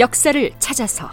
[0.00, 1.10] 역사를 찾아서.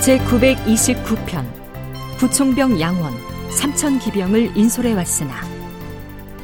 [0.00, 1.44] 제 929편
[2.18, 3.12] 부총병 양원
[3.50, 5.42] 삼천 기병을 인솔해 왔으나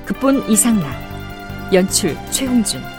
[0.07, 0.93] 극본 이상락
[1.73, 2.96] 연출 최홍준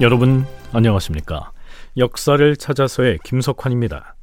[0.00, 1.52] 여러분 안녕하십니까?
[1.98, 4.14] 역사를 찾아서의 김석환입니다.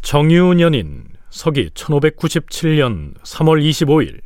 [0.00, 4.20] 정유년인 서기 1597년 3월 25일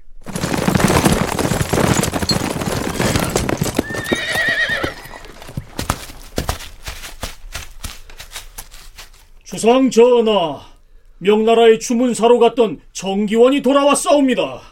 [9.45, 10.63] 주상 전하,
[11.19, 14.63] 명나라의 주문사로 갔던 정기원이 돌아왔사옵니다.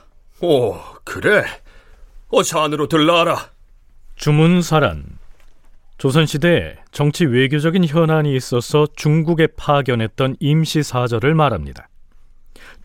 [0.41, 1.45] 오, 그래?
[2.31, 3.51] 어서 안으로 들라라.
[4.17, 5.19] 주문사란
[5.98, 11.89] 조선시대에 정치 외교적인 현안이 있어서 중국에 파견했던 임시사절을 말합니다.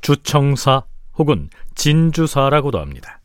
[0.02, 0.84] 주청사
[1.18, 3.20] 혹은 진주사라고도 합니다.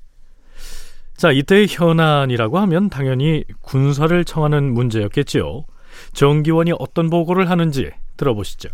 [1.17, 5.65] 자, 이때의 현안이라고 하면 당연히 군사를 청하는 문제였겠지요.
[6.13, 8.69] 정기원이 어떤 보고를 하는지 들어보시죠.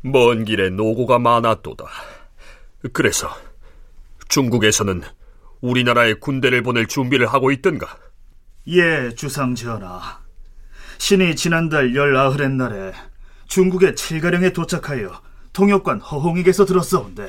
[0.00, 1.84] 먼 길에 노고가 많았도다.
[2.92, 3.28] 그래서
[4.28, 5.02] 중국에서는
[5.60, 7.96] 우리나라에 군대를 보낼 준비를 하고 있던가?
[8.68, 10.20] 예, 주상 전하.
[10.98, 12.92] 신이 지난달 열아흔의 날에
[13.48, 15.20] 중국의 칠가령에 도착하여
[15.52, 17.28] 통역관 허홍익에서 들었사온데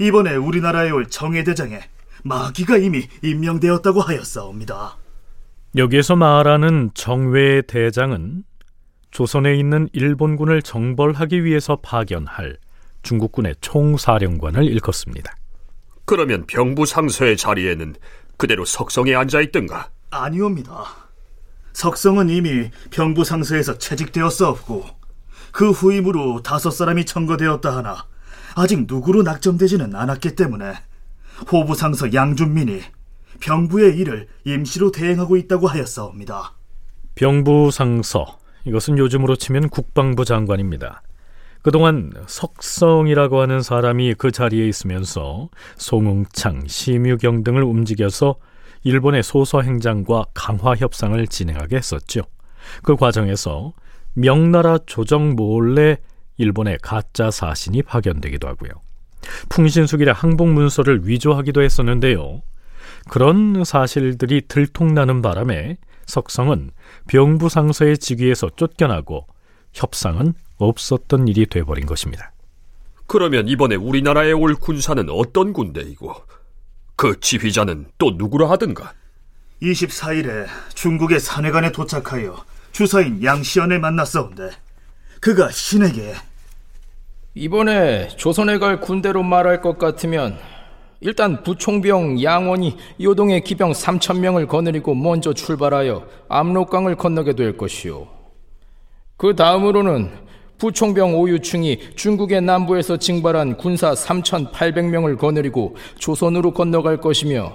[0.00, 1.80] 이번에 우리나라에 올 정예대장에
[2.24, 4.96] 마기가 이미 임명되었다고 하였사옵니다.
[5.76, 8.42] 여기에서 말하는 정외 대장은
[9.12, 12.56] 조선에 있는 일본군을 정벌하기 위해서 파견할
[13.02, 15.34] 중국군의 총사령관을 일컫습니다.
[16.04, 17.94] 그러면 병부 상서의 자리에는
[18.36, 19.90] 그대로 석성에 앉아 있던가?
[20.12, 20.84] 아니옵니다.
[21.72, 24.84] 석성은 이미 병부 상서에서 채직되었사옵고
[25.52, 28.06] 그 후임으로 다섯 사람이 청거되었다 하나
[28.54, 30.74] 아직 누구로 낙점되지는 않았기 때문에
[31.50, 32.82] 호부 상서 양준민이
[33.40, 36.52] 병부의 일을 임시로 대행하고 있다고 하였사옵니다.
[37.14, 41.02] 병부 상서 이것은 요즘으로 치면 국방부 장관입니다.
[41.62, 48.36] 그동안 석성이라고 하는 사람이 그 자리에 있으면서 송웅창, 심유경 등을 움직여서
[48.82, 52.22] 일본의 소서 행장과 강화 협상을 진행하게 했었죠.
[52.82, 53.72] 그 과정에서
[54.14, 55.98] 명나라 조정 몰래
[56.36, 58.70] 일본의 가짜 사신이 파견되기도 하고요.
[59.48, 62.42] 풍신수길의 항복 문서를 위조하기도 했었는데요.
[63.08, 65.76] 그런 사실들이 들통나는 바람에
[66.06, 66.70] 석성은
[67.08, 69.26] 병부상서의 직위에서 쫓겨나고
[69.72, 72.32] 협상은 없었던 일이 돼버린 것입니다.
[73.06, 76.14] 그러면 이번에 우리나라에 올 군사는 어떤 군대이고
[76.96, 78.92] 그 지휘자는 또 누구라 하던가?
[79.62, 84.50] 24일에 중국의 산해관에 도착하여 주사인 양시연을 만났사온데
[85.20, 86.14] 그가 신에게
[87.34, 90.38] 이번에 조선에 갈 군대로 말할 것 같으면
[91.00, 98.06] 일단 부총병 양원이 요동의 기병 3천 명을 거느리고 먼저 출발하여 압록강을 건너게 될 것이오.
[99.16, 100.10] 그 다음으로는
[100.62, 107.52] 부총병 오유충이 중국의 남부에서 징발한 군사 3,800명을 거느리고 조선으로 건너갈 것이며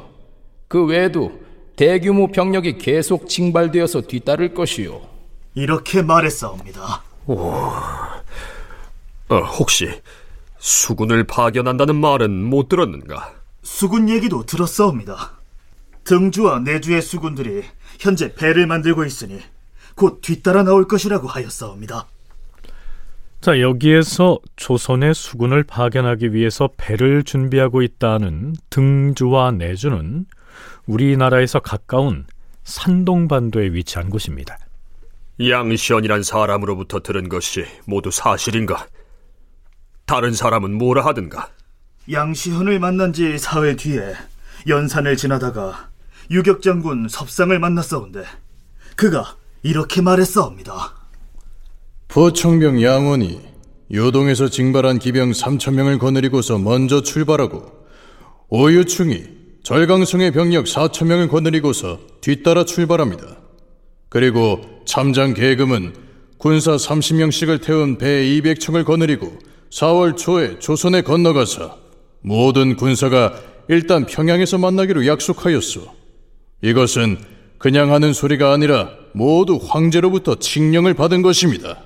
[0.67, 1.31] 그 외에도
[1.77, 5.01] 대규모 병력이 계속 징발되어서 뒤따를 것이오.
[5.55, 7.03] 이렇게 말했사옵니다.
[7.27, 7.39] 오,
[9.29, 9.87] 어, 혹시
[10.57, 13.31] 수군을 파견한다는 말은 못 들었는가?
[13.63, 15.39] 수군 얘기도 들었사옵니다.
[16.03, 17.63] 등주와 내주의 수군들이
[18.01, 19.39] 현재 배를 만들고 있으니
[19.95, 22.05] 곧 뒤따라 나올 것이라고 하였사옵니다.
[23.39, 30.25] 자, 여기에서 조선의 수군을 파견하기 위해서 배를 준비하고 있다는 등주와 내주는
[30.87, 32.25] 우리나라에서 가까운
[32.63, 34.57] 산동반도에 위치한 곳입니다.
[35.39, 38.87] 양시연이란 사람으로부터 들은 것이 모두 사실인가?
[40.05, 41.49] 다른 사람은 뭐라 하든가?
[42.11, 44.15] 양시현을 만난 지 사흘 뒤에
[44.67, 45.89] 연산을 지나다가
[46.31, 48.23] 유격장군 섭상을 만났사온데
[48.95, 50.96] 그가 이렇게 말했사옵니다.
[52.17, 53.39] 부총병 양원이
[53.93, 57.63] 요동에서 징발한 기병 3천명을 거느리고서 먼저 출발하고
[58.49, 59.21] 오유충이
[59.61, 63.37] 절강성의 병력 4천명을 거느리고서 뒤따라 출발합니다.
[64.09, 65.93] 그리고 참장 계금은
[66.39, 69.37] 군사 30명씩을 태운 배 200척을 거느리고
[69.69, 71.77] 4월 초에 조선에 건너가서
[72.21, 73.35] 모든 군사가
[73.67, 75.81] 일단 평양에서 만나기로 약속하였소.
[76.63, 77.19] 이것은
[77.59, 81.83] 그냥 하는 소리가 아니라 모두 황제로부터 칙령을 받은 것입니다.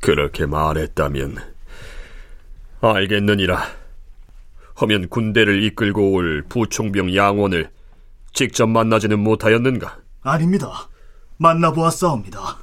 [0.00, 1.36] 그렇게 말했다면
[2.80, 3.62] 알겠느니라.
[4.76, 7.70] 하면 군대를 이끌고 올 부총병 양원을
[8.32, 9.98] 직접 만나지는 못하였는가?
[10.22, 10.88] 아닙니다.
[11.36, 12.58] 만나보았사옵니다.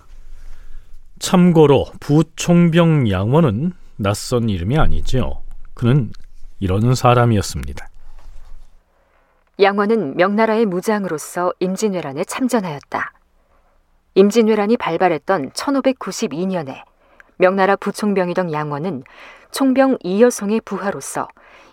[1.20, 5.44] 참고로 부총병 양원은 낯선 이름이 아니죠.
[5.74, 6.12] 그는
[6.60, 7.88] 이런 사람이었습니다.
[9.60, 13.17] 양원은 명나라의 무장으로서 임진왜란에 참전하였다.
[14.18, 16.82] 임진왜란이 발발했던 1592년에
[17.36, 19.04] 명나라 부총병이던 양원은
[19.52, 21.28] 총병 이여송의 부하로서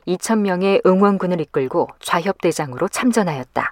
[0.06, 3.70] 2천명의 응원군을 이끌고 좌협대장으로 참전하였다.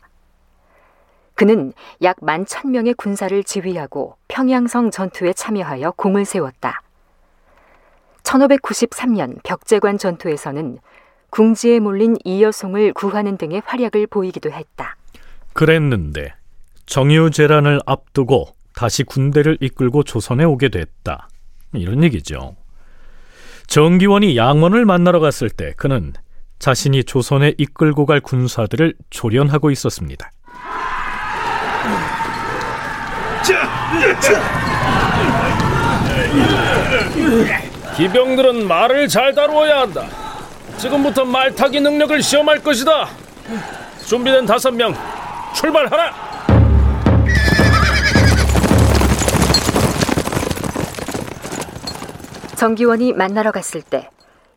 [1.34, 6.80] 그는 약 11,000명의 군사를 지휘하고 평양성 전투에 참여하여 공을 세웠다.
[8.22, 10.78] 1593년 벽제관 전투에서는
[11.28, 14.96] 궁지에 몰린 이여송을 구하는 등의 활약을 보이기도 했다.
[15.52, 16.32] 그랬는데
[16.86, 21.28] 정유재란을 앞두고 다시 군대를 이끌고 조선에 오게 됐다.
[21.72, 22.56] 이런 얘기죠.
[23.68, 26.12] 정기원이 양원을 만나러 갔을 때 그는
[26.58, 30.32] 자신이 조선에 이끌고 갈 군사들을 조련하고 있었습니다.
[37.96, 40.08] 기병들은 말을 잘 다루어야 한다.
[40.78, 43.10] 지금부터 말타기 능력을 시험할 것이다.
[44.06, 44.92] 준비된 다섯 명
[45.54, 46.31] 출발하라.
[52.62, 54.08] 정기원이 만나러 갔을 때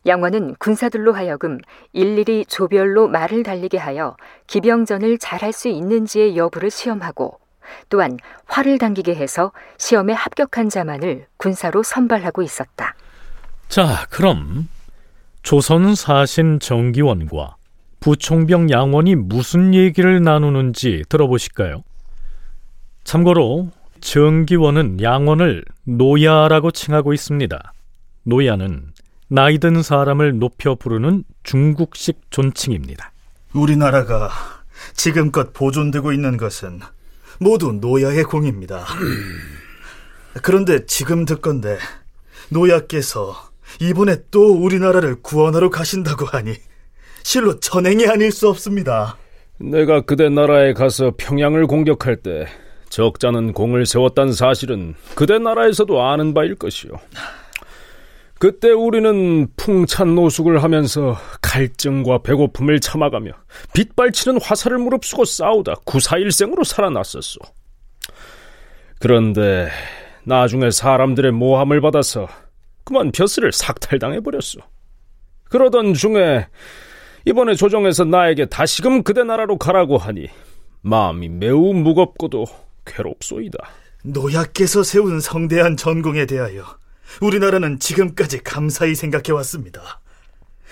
[0.06, 1.58] 양원은 군사들로 하여금
[1.92, 4.16] 일일이 조별로 말을 달리게 하여
[4.46, 7.40] 기병전을 잘할 수 있는지의 여부를 시험하고
[7.90, 12.94] 또한 활을 당기게 해서 시험에 합격한 자만을 군사로 선발하고 있었다.
[13.70, 14.70] 자, 그럼
[15.42, 17.56] 조선 사신 정기원과
[18.02, 21.82] 부총병 양원이 무슨 얘기를 나누는지 들어보실까요?
[23.04, 27.72] 참고로 정기원은 양원을 노야라고 칭하고 있습니다.
[28.26, 28.88] 노야는
[29.28, 33.12] 나이 든 사람을 높여 부르는 중국식 존칭입니다.
[33.54, 34.30] 우리나라가
[34.94, 36.80] 지금껏 보존되고 있는 것은
[37.40, 38.86] 모두 노야의 공입니다.
[40.42, 41.78] 그런데 지금 듣건데
[42.50, 43.36] 노야께서
[43.80, 46.56] 이번에 또 우리나라를 구원하러 가신다고 하니
[47.24, 49.18] 실로 천행이 아닐 수 없습니다.
[49.58, 52.48] 내가 그대 나라에 가서 평양을 공격할 때
[52.90, 56.92] 적자는 공을 세웠단 사실은 그대 나라에서도 아는 바일 것이오.
[58.46, 63.32] 그때 우리는 풍찬 노숙을 하면서 갈증과 배고픔을 참아가며
[63.74, 67.40] 빗발치는 화살을 무릅쓰고 싸우다 구사일생으로 살아났었소.
[69.00, 69.68] 그런데
[70.26, 72.28] 나중에 사람들의 모함을 받아서
[72.84, 74.60] 그만 벼슬을 삭탈당해버렸소.
[75.46, 76.46] 그러던 중에
[77.26, 80.28] 이번에 조정에서 나에게 다시금 그대 나라로 가라고 하니
[80.84, 82.46] 마음이 매우 무겁고도
[82.86, 83.58] 괴롭소이다.
[84.04, 86.64] 노약께서 세운 성대한 전공에 대하여
[87.22, 90.02] 우리나라는 지금까지 감사히 생각해 왔습니다.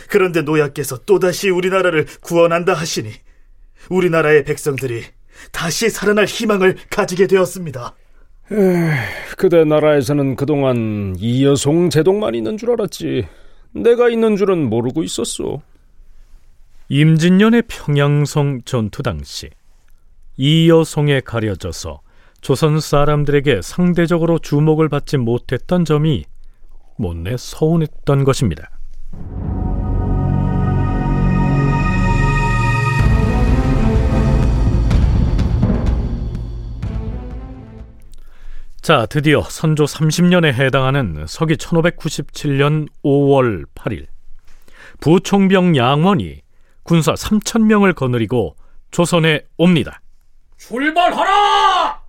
[0.10, 3.12] 그런데 노약께서 또다시 우리나라를 구원한다 하시니
[3.90, 5.04] 우리나라의 백성들이
[5.52, 7.96] 다시 살아날 희망을 가지게 되었습니다.
[8.52, 8.58] 에이,
[9.38, 13.28] 그대 나라에서는 그동안 이여송 제독만 있는 줄 알았지.
[13.74, 15.62] 내가 있는 줄은 모르고 있었소.
[16.90, 19.50] 임진년의 평양성 전투 당시
[20.38, 22.02] 이여송에 가려져서
[22.42, 26.26] 조선 사람들에게 상대적으로 주목을 받지 못했던 점이
[26.98, 28.70] 못내 서운했던 것입니다.
[38.82, 44.08] 자, 드디어 선조 30년에 해당하는 서기 1597년 5월 8일
[45.00, 46.42] 부총병 양원이
[46.84, 48.58] 군사 3천명을 거느리고
[48.92, 50.02] 조선에 옵니다.
[50.58, 52.03] 출발하라!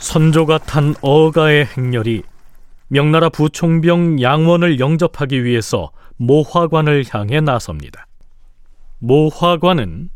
[0.00, 2.22] 선조가 탄 어가의 행렬이
[2.88, 8.06] 명나라 부총병 양원을 영접하기 위해서 모화관을 향해 나섭니다.
[8.98, 10.08] 모화관은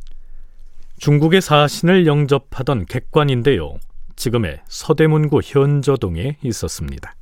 [0.98, 3.76] 중국의 사신을 영접하던 객관인데요.
[4.16, 7.14] 지금의 서대문구 현저동에 있었습니다.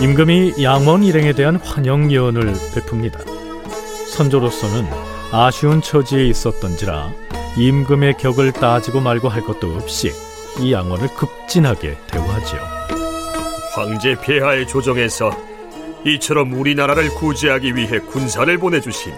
[0.00, 3.27] 임금이 양원 일행에 대한 환영 예언을 베풉니다.
[4.18, 4.84] 선조로서는
[5.30, 7.12] 아쉬운 처지에 있었던지라
[7.56, 10.10] 임금의 격을 따지고 말고 할 것도 없이
[10.58, 12.60] 이 양원을 급진하게 대우하지요.
[13.76, 15.30] 황제 폐하의 조정에서
[16.04, 19.14] 이처럼 우리나라를 구제하기 위해 군사를 보내주시니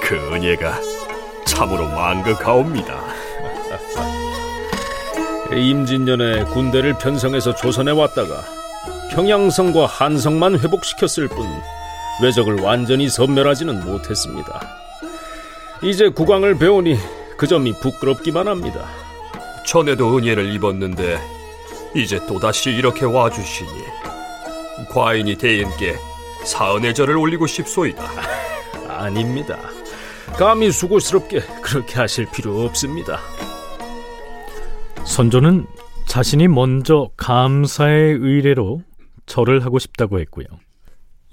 [0.00, 0.80] 그 은혜가
[1.44, 2.98] 참으로 망극하옵니다.
[5.52, 8.42] 임진년에 군대를 편성해서 조선에 왔다가
[9.10, 11.46] 평양성과 한성만 회복시켰을 뿐
[12.22, 14.60] 외적을 완전히 섬멸하지는 못했습니다.
[15.82, 16.96] 이제 국왕을 배우니
[17.36, 18.86] 그 점이 부끄럽기만 합니다.
[19.66, 21.18] 전에도 은혜를 입었는데
[21.96, 23.70] 이제 또다시 이렇게 와주시니
[24.88, 25.96] 과인이 대인께
[26.44, 28.02] 사은의 절을 올리고 싶소이다.
[28.88, 29.58] 아닙니다.
[30.38, 33.18] 감히 수고스럽게 그렇게 하실 필요 없습니다.
[35.04, 35.66] 선조는
[36.06, 38.82] 자신이 먼저 감사의 의례로
[39.26, 40.46] 절을 하고 싶다고 했고요.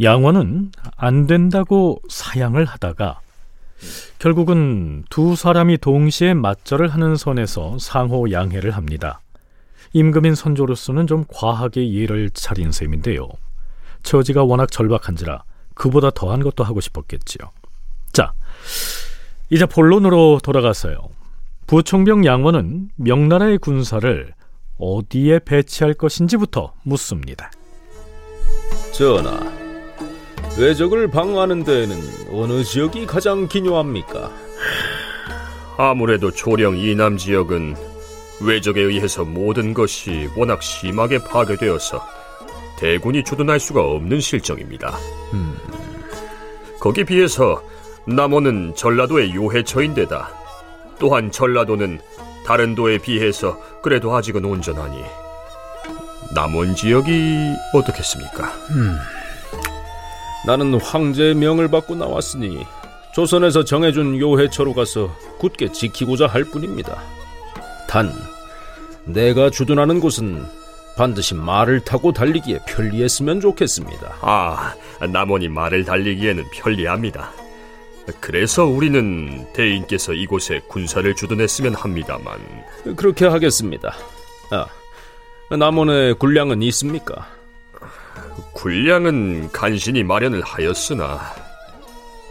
[0.01, 3.19] 양원은 안 된다고 사양을 하다가
[4.17, 9.21] 결국은 두 사람이 동시에 맞절을 하는 선에서 상호 양해를 합니다.
[9.93, 13.27] 임금인 선조로서는 좀 과하게 예를 차린 셈인데요.
[14.03, 17.49] 처지가 워낙 절박한지라 그보다 더한 것도 하고 싶었겠지요.
[18.11, 18.33] 자,
[19.49, 20.97] 이제 본론으로 돌아가서요.
[21.67, 24.33] 부총병 양원은 명나라의 군사를
[24.77, 27.51] 어디에 배치할 것인지부터 묻습니다.
[28.91, 29.58] 전하,
[30.57, 31.97] 외적을 방어하는 데에는
[32.31, 34.31] 어느 지역이 가장 기묘합니까?
[35.77, 37.75] 아무래도 조령 이남 지역은
[38.41, 42.05] 외적에 의해서 모든 것이 워낙 심하게 파괴되어서
[42.77, 44.97] 대군이 주둔할 수가 없는 실정입니다.
[45.33, 45.55] 음.
[46.79, 47.61] 거기 비해서
[48.05, 50.29] 남원은 전라도의 요해처인데다
[50.97, 51.99] 또한 전라도는
[52.45, 55.03] 다른 도에 비해서 그래도 아직은 온전하니
[56.33, 58.51] 남원 지역이 어떻겠습니까?
[60.45, 62.65] 나는 황제의 명을 받고 나왔으니
[63.13, 67.01] 조선에서 정해준 요해처로 가서 굳게 지키고자 할 뿐입니다.
[67.87, 68.13] 단
[69.05, 70.45] 내가 주둔하는 곳은
[70.95, 74.17] 반드시 말을 타고 달리기에 편리했으면 좋겠습니다.
[74.21, 77.31] 아, 남원이 말을 달리기에는 편리합니다.
[78.19, 82.39] 그래서 우리는 대인께서 이곳에 군사를 주둔했으면 합니다만
[82.95, 83.93] 그렇게 하겠습니다.
[84.51, 84.65] 아,
[85.55, 87.27] 남원에 군량은 있습니까?
[88.61, 91.21] 군량은 간신히 마련을 하였으나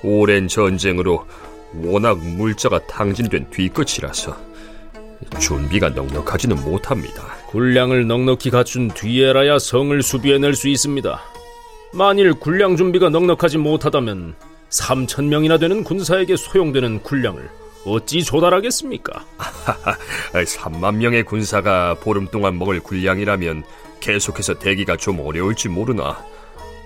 [0.03, 1.25] 오랜 전쟁으로
[1.83, 4.37] 워낙 물자가 탕진된 뒤끝이라서
[5.41, 7.23] 준비가 넉넉하지는 못합니다.
[7.49, 11.19] 군량을 넉넉히 갖춘 뒤에라야 성을 수비해낼 수 있습니다.
[11.95, 14.35] 만일 군량 준비가 넉넉하지 못하다면
[14.69, 17.49] 3천 명이나 되는 군사에게 소용되는 군량을
[17.91, 19.25] 어찌 조달하겠습니까?
[20.33, 23.65] 3만 명의 군사가 보름 동안 먹을 군량이라면
[24.01, 26.19] 계속해서 대기가 좀 어려울지 모르나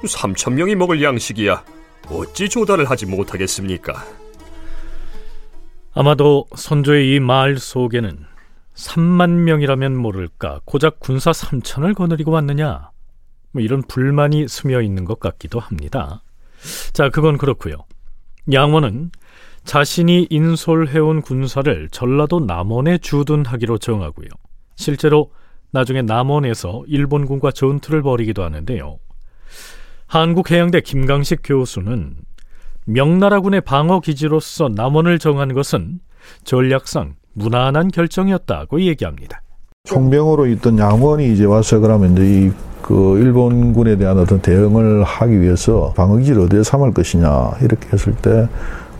[0.05, 1.65] 3천 명이 먹을 양식이야
[2.09, 4.05] 어찌 조달을 하지 못하겠습니까?
[5.95, 8.25] 아마도 선조의 이 말 속에는
[8.75, 12.91] 3만 명이라면 모를까 고작 군사 3천을 거느리고 왔느냐
[13.53, 16.23] 뭐 이런 불만이 스며 있는 것 같기도 합니다.
[16.95, 17.85] 자, 그건 그렇고요.
[18.51, 19.11] 양원은
[19.65, 24.29] 자신이 인솔해온 군사를 전라도 남원에 주둔하기로 정하고요.
[24.77, 25.31] 실제로
[25.71, 28.99] 나중에 남원에서 일본군과 전투를 벌이기도 하는데요.
[30.07, 32.17] 한국해양대 김강식 교수는
[32.85, 36.01] 명나라군의 방어 기지로서 남원을 정한 것은
[36.45, 39.41] 전략상 무난한 결정이었다고 얘기합니다.
[39.85, 45.93] 총병으로 있던 양원이 이제 와서 그러면 이제 이 그 일본군에 대한 어떤 대응을 하기 위해서
[45.97, 48.49] 방어기지를 어디에 삼을 것이냐 이렇게 했을 때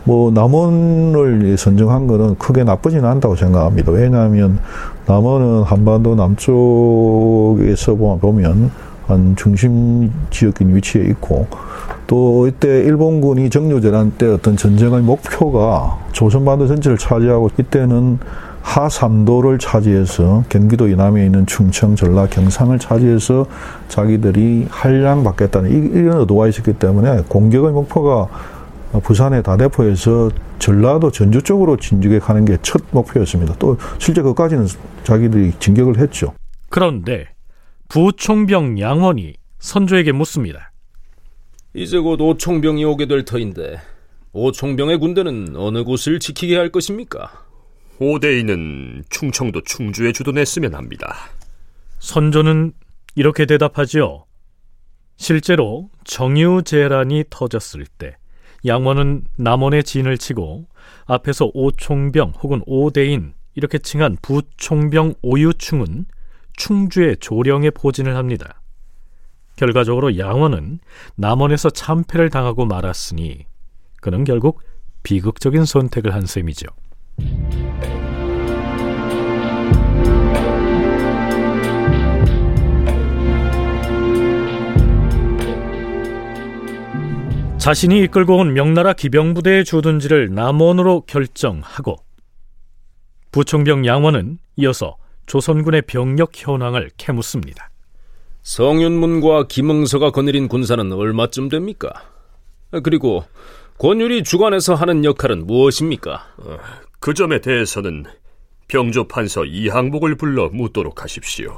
[0.05, 3.91] 뭐 남원을 선정한 거는 크게 나쁘지는 않다고 생각합니다.
[3.91, 4.59] 왜냐하면
[5.05, 8.71] 남원은 한반도 남쪽에서 보면
[9.07, 11.47] 한 중심 지역인 위치에 있고
[12.07, 18.19] 또 이때 일본군이 정유재란 때 어떤 전쟁의 목표가 조선반도 전체를 차지하고 이때는
[18.61, 23.45] 하삼도를 차지해서 경기도 이남에 있는 충청, 전라, 경상을 차지해서
[23.89, 28.27] 자기들이 한량 받겠다는 이런 의도가 있었기 때문에 공격의 목표가
[28.99, 33.55] 부산의 다대포에서 전라도 전주 쪽으로 진격하는 게 첫 목표였습니다.
[33.59, 34.67] 또 실제 그까지는
[35.03, 36.33] 자기들이 진격을 했죠.
[36.69, 37.27] 그런데
[37.89, 40.71] 부총병 양원이 선조에게 묻습니다.
[41.75, 43.79] 이제 곧 오총병이 오게 될 터인데
[44.33, 47.31] 오총병의 군대는 어느 곳을 지키게 할 것입니까?
[47.99, 51.15] 오대인은 충청도 충주에 주둔했으면 합니다.
[51.99, 52.73] 선조는
[53.15, 54.25] 이렇게 대답하지요.
[55.17, 58.17] 실제로 정유재란이 터졌을 때
[58.65, 60.67] 양원은 남원의 진을 치고
[61.05, 66.05] 앞에서 오총병 혹은 오대인 이렇게 칭한 부총병 오유충은
[66.55, 68.61] 충주의 조령에 포진을 합니다.
[69.55, 70.79] 결과적으로 양원은
[71.15, 73.45] 남원에서 참패를 당하고 말았으니
[74.01, 74.61] 그는 결국
[75.03, 76.67] 비극적인 선택을 한 셈이죠.
[87.63, 91.95] 자신이 이끌고 온 명나라 기병부대의 주둔지를 남원으로 결정하고
[93.31, 97.69] 부총병 양원은 이어서 조선군의 병력 현황을 캐묻습니다.
[98.41, 101.93] 성윤문과 김응서가 거느린 군사는 얼마쯤 됩니까?
[102.83, 103.23] 그리고
[103.77, 106.33] 권율이 주관에서 하는 역할은 무엇입니까?
[106.39, 106.57] 어,
[106.99, 108.03] 그 점에 대해서는
[108.67, 111.57] 병조 판서 이항복을 불러 묻도록 하십시오.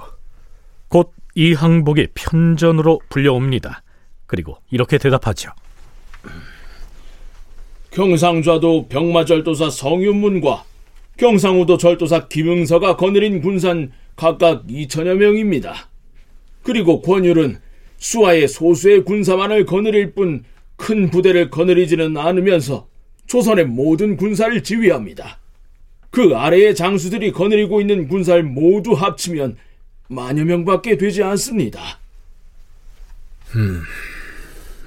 [0.87, 3.81] 곧 이항복이 편전으로 불려옵니다.
[4.27, 5.49] 그리고 이렇게 대답하죠.
[7.91, 10.63] 경상좌도 병마절도사 성윤문과
[11.17, 15.89] 경상우도 절도사 김응서가 거느린 군산 각각 2천여 명입니다.
[16.63, 17.59] 그리고 권율은
[17.97, 20.43] 수하의 소수의 군사만을 거느릴 뿐
[20.75, 22.87] 큰 부대를 거느리지는 않으면서
[23.27, 25.39] 조선의 모든 군사를 지휘합니다.
[26.11, 29.57] 그 아래의 장수들이 거느리고 있는 군사를 모두 합치면
[30.07, 31.99] 만여 명밖에 되지 않습니다.
[33.55, 33.81] 음,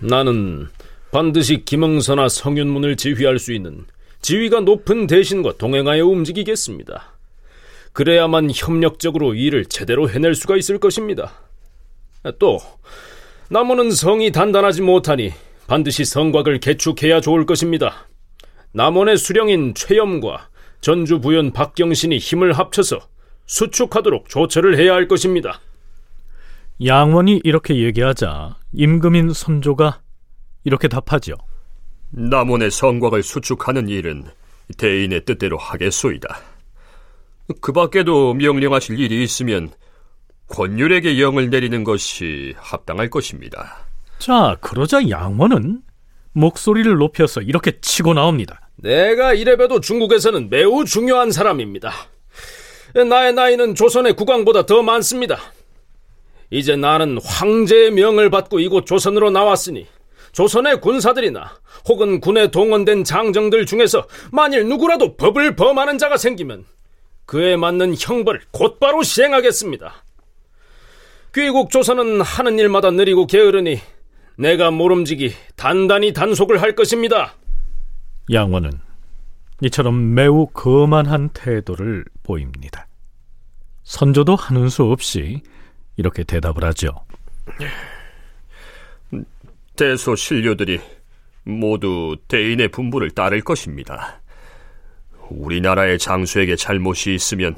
[0.01, 0.69] 나는
[1.11, 3.87] 반드시 김응서나 성윤문을 지휘할 수 있는
[4.21, 7.15] 지위가 높은 대신과 동행하여 움직이겠습니다.
[7.93, 11.33] 그래야만 협력적으로 일을 제대로 해낼 수가 있을 것입니다.
[12.39, 12.59] 또
[13.49, 15.33] 남원은 성이 단단하지 못하니
[15.67, 18.07] 반드시 성곽을 개축해야 좋을 것입니다.
[18.73, 20.49] 남원의 수령인 최염과
[20.81, 23.01] 전주 부연 박경신이 힘을 합쳐서
[23.47, 25.61] 수축하도록 조처를 해야 할 것입니다.
[26.85, 30.01] 양원이 이렇게 얘기하자 임금인 선조가
[30.69, 31.33] 이렇게 답하죠.
[32.11, 34.25] 남원의 성곽을 수축하는 일은
[34.77, 36.29] 대인의 뜻대로 하겠소이다.
[37.63, 39.71] 그 밖에도 명령하실 일이 있으면
[40.49, 43.87] 권율에게 영을 내리는 것이 합당할 것입니다.
[44.19, 45.81] 자, 그러자 양원은
[46.33, 48.61] 목소리를 높여서 이렇게 치고 나옵니다.
[48.77, 51.91] 내가 이래봬도 중국에서는 매우 중요한 사람입니다.
[53.09, 55.39] 나의 나이는 조선의 국왕보다 더 많습니다.
[56.51, 59.87] 이제 나는 황제의 명을 받고 이곳 조선으로 나왔으니
[60.39, 61.51] 조선의 군사들이나
[61.89, 66.65] 혹은 군에 동원된 장정들 중에서 만일 누구라도 법을 범하는 자가 생기면
[67.27, 70.05] 그에 맞는 형벌을 곧바로 시행하겠습니다.
[71.35, 73.81] 귀국 조선은 하는 일마다 느리고 게으르니
[74.37, 77.35] 내가 모름지기 단단히 단속을 할 것입니다.
[78.33, 78.71] 양원은
[79.63, 82.87] 이처럼 매우 거만한 태도를 보입니다.
[83.83, 85.43] 선조도 하는 수 없이
[85.97, 86.91] 이렇게 대답을 하죠.
[89.79, 90.81] 대소 신료들이
[91.45, 94.21] 모두 대인의 분부를 따를 것입니다.
[95.31, 97.55] 우리나라의 장수에게 잘못이 있으면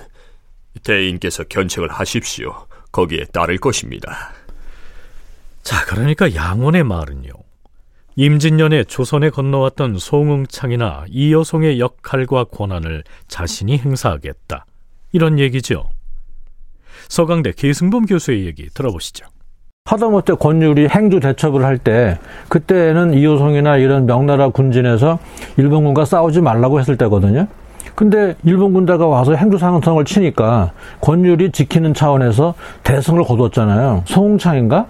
[0.84, 2.66] 대인께서 견책을 하십시오.
[2.92, 4.32] 거기에 따를 것입니다.
[5.62, 7.30] 자, 그러니까 양원의 말은요.
[8.16, 14.66] 임진년에 조선에 건너왔던 송응창이나 이여송의 역할과 권한을 자신이 행사하겠다.
[15.12, 15.88] 이런 얘기죠.
[17.08, 19.26] 서강대 계승범 교수의 얘기 들어보시죠.
[19.90, 25.18] 하다못해 권율이 행주 대첩을 할 때 그때는 이호성이나 이런 명나라 군진에서
[25.56, 27.46] 일본군과 싸우지 말라고 했을 때거든요.
[27.94, 34.02] 근데 일본 군대가 와서 행주 상성을 치니까 권율이 지키는 차원에서 대성을 거뒀잖아요.
[34.04, 34.86] 송창인가?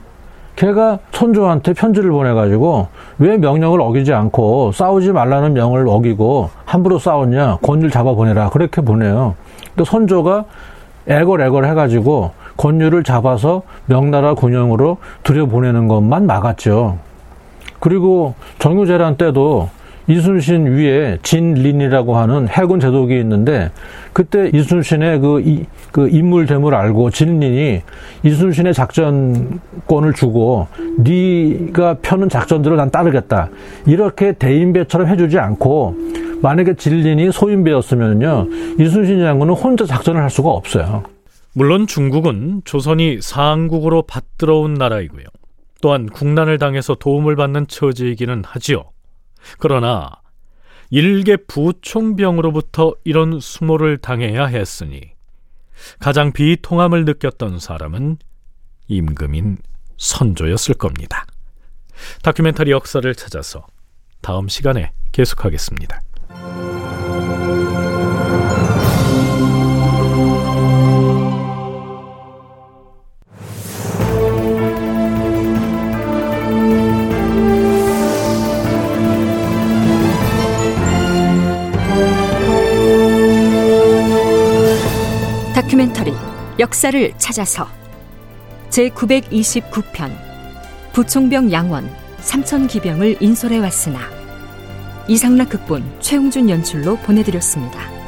[0.56, 7.90] 걔가 손조한테 편지를 보내가지고 왜 명령을 어기지 않고 싸우지 말라는 명을 어기고 함부로 싸웠냐 권율
[7.90, 9.34] 잡아 보내라 그렇게 보내요.
[9.74, 10.44] 근데 손조가
[11.06, 16.98] 애걸애걸 해가지고 권율을 잡아서 명나라 군영으로 들여보내는 것만 막았죠.
[17.80, 19.70] 그리고 정유재란 때도
[20.08, 23.70] 이순신 위에 진린이라고 하는 해군 제독이 있는데
[24.12, 27.80] 그때 이순신의 그, 이, 그 인물 대물 알고 진린이
[28.24, 30.66] 이순신의 작전권을 주고
[30.98, 33.48] 네가 펴는 작전들을 난 따르겠다
[33.86, 35.94] 이렇게 대인배처럼 해주지 않고
[36.42, 41.19] 만약에 진린이 소인배였으면요 이순신 장군은 혼자 작전을 할 수가 없어요.
[41.52, 45.24] 물론 중국은 조선이 상국으로 받들어온 나라이고요.
[45.82, 48.92] 또한 국난을 당해서 도움을 받는 처지이기는 하지요.
[49.58, 50.20] 그러나
[50.90, 55.00] 일개 부총병으로부터 이런 수모를 당해야 했으니
[55.98, 58.18] 가장 비통함을 느꼈던 사람은
[58.88, 59.58] 임금인
[59.96, 61.26] 선조였을 겁니다.
[62.22, 63.66] 다큐멘터리 역사를 찾아서
[64.20, 66.00] 다음 시간에 계속하겠습니다.
[86.70, 87.66] 역사를 찾아서
[88.70, 90.16] 제929편
[90.92, 93.98] 부총병 양원 삼천기병을 인솔해 왔으나
[95.08, 97.99] 이상락 극본 최웅준 연출로 보내드렸습니다.